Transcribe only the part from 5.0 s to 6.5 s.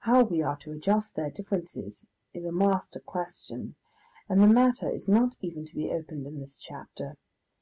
not even to be opened in